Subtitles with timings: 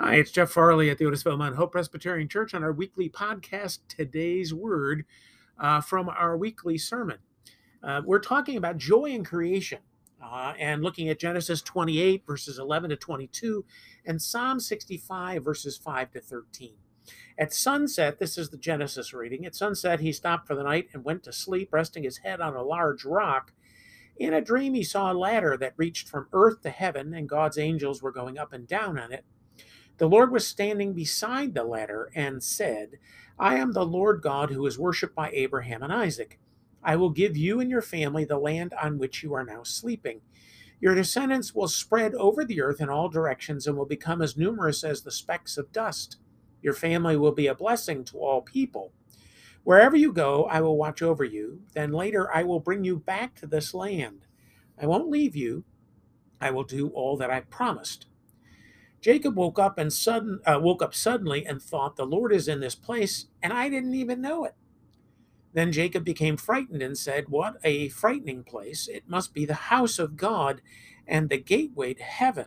[0.00, 3.80] Hi, it's Jeff Farley at the Otisville Mount Hope Presbyterian Church on our weekly podcast,
[3.88, 5.04] Today's Word,
[5.58, 7.18] uh, from our weekly sermon.
[7.82, 9.80] Uh, we're talking about joy in creation
[10.22, 13.64] uh, and looking at Genesis 28, verses 11 to 22,
[14.06, 16.74] and Psalm 65, verses 5 to 13.
[17.36, 19.44] At sunset, this is the Genesis reading.
[19.44, 22.54] At sunset, he stopped for the night and went to sleep, resting his head on
[22.54, 23.52] a large rock.
[24.16, 27.58] In a dream, he saw a ladder that reached from earth to heaven, and God's
[27.58, 29.24] angels were going up and down on it.
[29.98, 32.98] The Lord was standing beside the ladder and said,
[33.38, 36.38] I am the Lord God who is worshipped by Abraham and Isaac.
[36.84, 40.20] I will give you and your family the land on which you are now sleeping.
[40.80, 44.84] Your descendants will spread over the earth in all directions and will become as numerous
[44.84, 46.16] as the specks of dust.
[46.62, 48.92] Your family will be a blessing to all people.
[49.64, 51.62] Wherever you go, I will watch over you.
[51.74, 54.26] Then later I will bring you back to this land.
[54.80, 55.64] I won't leave you.
[56.40, 58.07] I will do all that I promised.
[59.00, 62.60] Jacob woke up and sudden uh, woke up suddenly and thought, "The Lord is in
[62.60, 64.54] this place, and I didn't even know it."
[65.52, 68.88] Then Jacob became frightened and said, "What a frightening place!
[68.88, 70.60] It must be the house of God
[71.06, 72.46] and the gateway to heaven."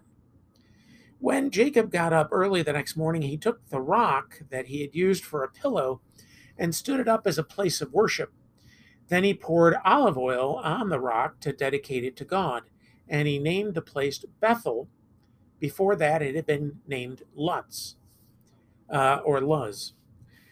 [1.20, 4.96] When Jacob got up early the next morning, he took the rock that he had
[4.96, 6.02] used for a pillow
[6.58, 8.34] and stood it up as a place of worship.
[9.08, 12.64] Then he poured olive oil on the rock to dedicate it to God,
[13.08, 14.90] and he named the place Bethel
[15.62, 17.96] before that, it had been named Lutz
[18.90, 19.94] uh, or Luz.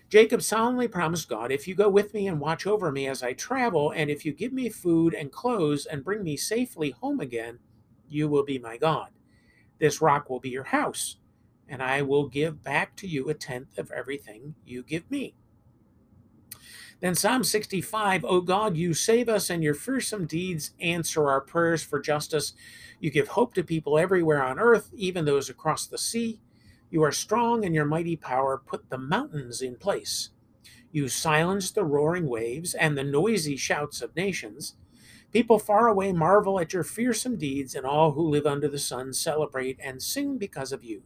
[0.10, 3.34] Jacob solemnly promised God, If you go with me and watch over me as I
[3.34, 7.60] travel, and if you give me food and clothes and bring me safely home again,
[8.08, 9.10] you will be my God.
[9.80, 11.18] This rock will be your house,
[11.68, 15.36] and I will give back to you a tenth of everything you give me.
[17.02, 21.82] Then Psalm 65, O God, you save us, and your fearsome deeds answer our prayers
[21.82, 22.54] for justice.
[23.00, 26.42] You give hope to people everywhere on earth, even those across the sea.
[26.90, 30.32] You are strong, and your mighty power put the mountains in place.
[30.92, 34.76] You silence the roaring waves and the noisy shouts of nations.
[35.32, 39.14] People far away marvel at your fearsome deeds, and all who live under the sun
[39.14, 41.04] celebrate and sing because of you.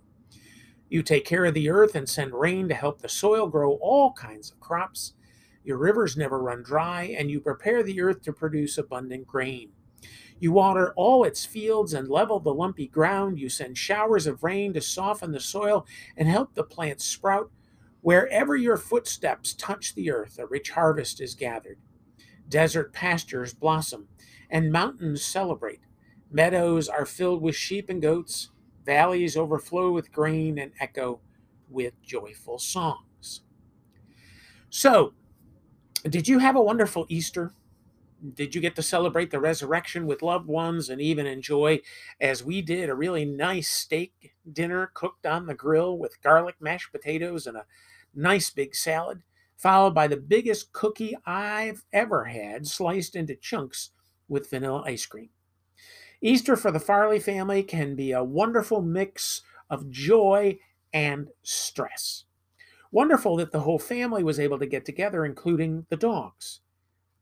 [0.89, 4.13] You take care of the earth and send rain to help the soil grow all
[4.13, 5.13] kinds of crops.
[5.63, 9.71] Your rivers never run dry, and you prepare the earth to produce abundant grain.
[10.39, 13.39] You water all its fields and level the lumpy ground.
[13.39, 15.85] You send showers of rain to soften the soil
[16.17, 17.49] and help the plants sprout.
[18.01, 21.77] Wherever your footsteps touch the earth, a rich harvest is gathered.
[22.49, 24.09] Desert pastures blossom,
[24.49, 25.79] and mountains celebrate.
[26.29, 28.49] Meadows are filled with sheep and goats.
[28.85, 31.21] Valleys overflow with grain and echo
[31.69, 33.43] with joyful songs.
[34.69, 35.13] So,
[36.09, 37.53] did you have a wonderful Easter?
[38.35, 41.81] Did you get to celebrate the resurrection with loved ones and even enjoy,
[42.21, 46.91] as we did, a really nice steak dinner cooked on the grill with garlic mashed
[46.91, 47.65] potatoes and a
[48.15, 49.23] nice big salad,
[49.57, 53.91] followed by the biggest cookie I've ever had, sliced into chunks
[54.29, 55.29] with vanilla ice cream?
[56.21, 60.57] Easter for the Farley family can be a wonderful mix of joy
[60.93, 62.23] and stress.
[62.93, 66.59] Wonderful that the whole family was able to get together, including the dogs.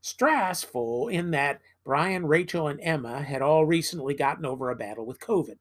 [0.02, 5.18] Stressful in that Brian, Rachel, and Emma had all recently gotten over a battle with
[5.18, 5.56] COVID.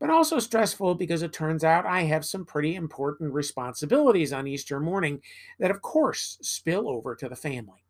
[0.00, 4.80] But also stressful because it turns out I have some pretty important responsibilities on Easter
[4.80, 5.22] morning
[5.60, 7.83] that, of course, spill over to the family.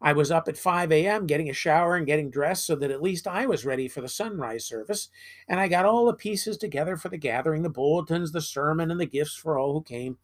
[0.00, 1.26] I was up at 5 a.m.
[1.26, 4.08] getting a shower and getting dressed so that at least I was ready for the
[4.08, 5.08] sunrise service,
[5.48, 9.00] and I got all the pieces together for the gathering the bulletins, the sermon, and
[9.00, 10.18] the gifts for all who came.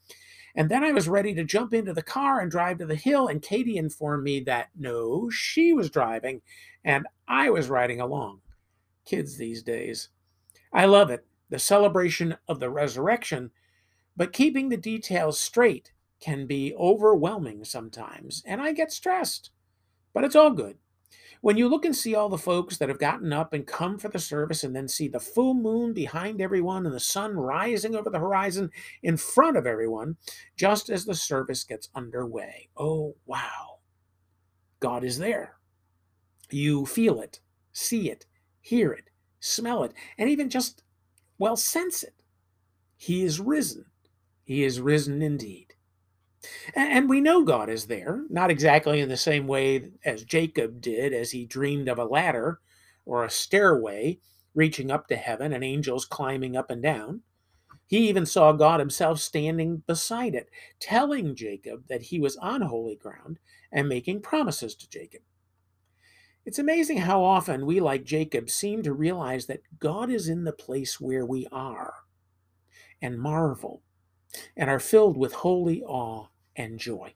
[0.55, 3.27] And then I was ready to jump into the car and drive to the hill,
[3.27, 6.43] and Katie informed me that no, she was driving
[6.85, 8.41] and I was riding along.
[9.05, 10.11] Kids these days.
[10.73, 13.51] I love it, the celebration of the resurrection,
[14.17, 19.51] but keeping the details straight can be overwhelming sometimes, and I get stressed.
[20.15, 20.79] But it's all good.
[21.43, 24.09] When you look and see all the folks that have gotten up and come for
[24.09, 28.09] the service, and then see the full moon behind everyone and the sun rising over
[28.09, 28.71] the horizon
[29.03, 30.17] in front of everyone,
[30.57, 33.81] just as the service gets underway, oh, wow,
[34.81, 35.57] God is there.
[36.51, 37.41] You feel it,
[37.73, 38.25] see it,
[38.63, 39.11] hear it,
[39.41, 40.83] smell it, and even just,
[41.37, 42.23] well, sense it.
[42.97, 43.85] He is risen.
[44.45, 45.74] He is risen indeed.
[46.75, 51.13] And we know God is there, not exactly in the same way as Jacob did
[51.13, 52.61] as he dreamed of a ladder
[53.05, 54.19] or a stairway
[54.55, 57.23] reaching up to heaven and angels climbing up and down.
[57.87, 60.49] He even saw God himself standing beside it,
[60.81, 63.39] telling Jacob that he was on holy ground
[63.71, 65.21] and making promises to Jacob.
[66.47, 70.53] It's amazing how often we, like Jacob, seem to realize that God is in the
[70.53, 71.95] place where we are
[73.01, 73.83] and marvel
[74.57, 76.27] and are filled with holy awe
[76.57, 77.15] and joy.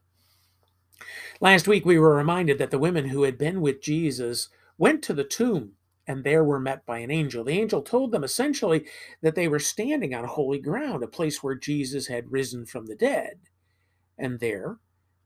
[1.40, 5.12] Last week, we were reminded that the women who had been with Jesus went to
[5.12, 5.72] the tomb
[6.08, 7.44] and there were met by an angel.
[7.44, 8.86] The angel told them essentially
[9.20, 12.96] that they were standing on holy ground, a place where Jesus had risen from the
[12.96, 13.40] dead.
[14.16, 14.78] And there,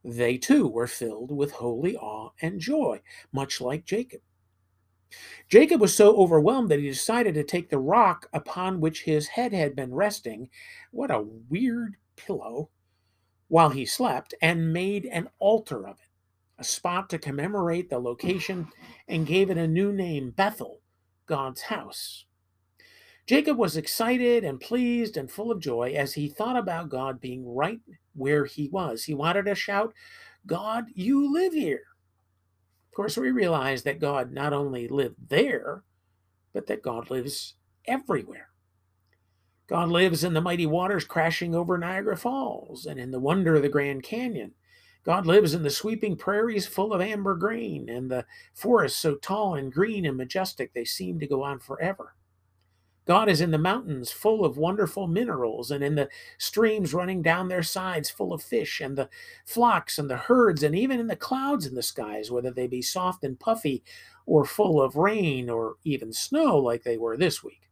[0.05, 3.01] they too were filled with holy awe and joy,
[3.33, 4.21] much like Jacob.
[5.49, 9.53] Jacob was so overwhelmed that he decided to take the rock upon which his head
[9.53, 10.49] had been resting.
[10.91, 12.71] What a weird pillow
[13.53, 16.09] while he slept and made an altar of it,
[16.57, 18.67] a spot to commemorate the location,
[19.09, 20.81] and gave it a new name, Bethel,
[21.27, 22.25] God's house.
[23.27, 27.47] Jacob was excited and pleased and full of joy as he thought about God being
[27.47, 27.79] right
[28.15, 29.05] where he was.
[29.05, 29.93] He wanted to shout,
[30.47, 31.85] God, you live here.
[32.91, 35.83] Of course, we realize that God not only lived there,
[36.55, 38.49] but that God lives everywhere.
[39.73, 43.63] God lives in the mighty waters crashing over Niagara Falls and in the wonder of
[43.63, 44.53] the Grand Canyon.
[45.03, 49.55] God lives in the sweeping prairies full of amber grain and the forests so tall
[49.55, 52.17] and green and majestic they seem to go on forever.
[53.07, 57.49] God is in the mountains full of wonderful minerals, and in the streams running down
[57.49, 59.09] their sides full of fish, and the
[59.47, 62.83] flocks and the herds, and even in the clouds in the skies, whether they be
[62.83, 63.83] soft and puffy,
[64.27, 67.71] or full of rain, or even snow like they were this week.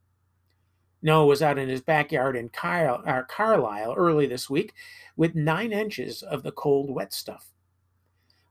[1.03, 4.75] Noah was out in his backyard in uh, Carlisle early this week
[5.17, 7.53] with nine inches of the cold, wet stuff.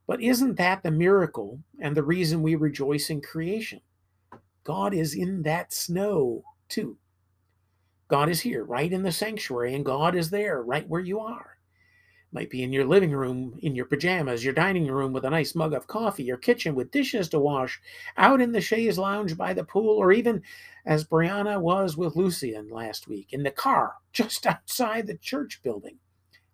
[0.08, 3.82] But isn't that the miracle and the reason we rejoice in creation?
[4.64, 6.98] God is in that snow too.
[8.08, 11.59] God is here, right in the sanctuary, and God is there, right where you are.
[12.32, 15.56] Might be in your living room, in your pajamas, your dining room with a nice
[15.56, 17.82] mug of coffee, your kitchen with dishes to wash,
[18.18, 20.44] out in the chaise lounge by the pool, or even
[20.86, 25.98] as Brianna was with Lucian last week, in the car just outside the church building,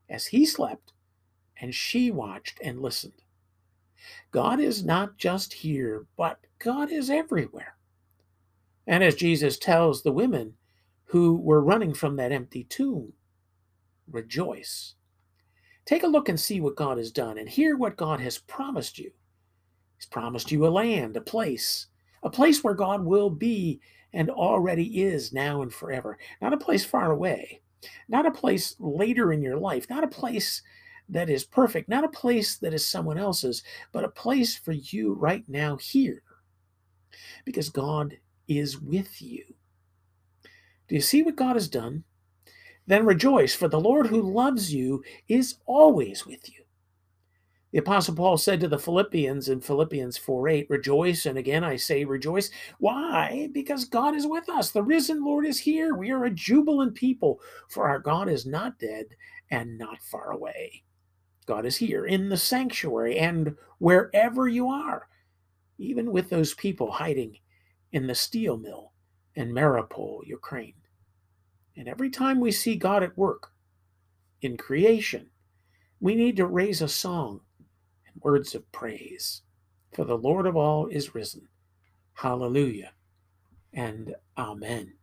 [0.10, 0.94] as he slept
[1.60, 3.21] and she watched and listened.
[4.31, 7.75] God is not just here, but God is everywhere.
[8.86, 10.56] And as Jesus tells the women
[11.06, 13.13] who were running from that empty tomb,
[14.10, 14.95] rejoice.
[15.86, 18.98] Take a look and see what God has done and hear what God has promised
[18.98, 19.12] you.
[19.98, 21.88] He's promised you a land, a place,
[22.24, 23.80] a place where God will be
[24.14, 26.18] and already is now and forever.
[26.42, 27.62] Not a place far away,
[28.08, 30.62] not a place later in your life, not a place
[31.10, 33.62] that is perfect, not a place that is someone else's,
[33.92, 36.24] but a place for you right now here.
[37.46, 38.18] Because God
[38.48, 39.44] is with you.
[40.88, 42.04] Do you see what God has done?
[42.88, 46.66] Then rejoice, for the Lord who loves you is always with you.
[47.72, 51.76] The Apostle Paul said to the Philippians in Philippians 4 8, Rejoice, and again I
[51.76, 52.50] say rejoice.
[52.80, 53.50] Why?
[53.52, 54.72] Because God is with us.
[54.72, 55.94] The risen Lord is here.
[55.94, 59.08] We are a jubilant people, for our God is not dead
[59.52, 60.84] and not far away.
[61.46, 65.10] God is here in the sanctuary and wherever you are,
[65.78, 67.38] even with those people hiding
[67.92, 68.94] in the steel mill
[69.36, 70.76] in Mariupol, Ukraine.
[71.77, 73.51] And every time we see God at work
[74.42, 75.30] in creation,
[76.00, 77.42] we need to raise a song
[78.07, 79.42] and words of praise.
[79.94, 81.48] For the Lord of all is risen.
[82.13, 82.92] Hallelujah
[83.74, 84.94] and Amen.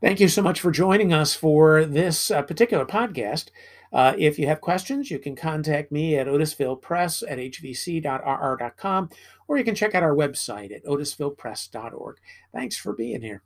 [0.00, 3.48] Thank you so much for joining us for this uh, particular podcast.
[3.92, 9.10] Uh, if you have questions, you can contact me at otisvillepress at hvc.rr.com,
[9.48, 12.16] or you can check out our website at otisvillepress.org.
[12.52, 13.42] Thanks for being here.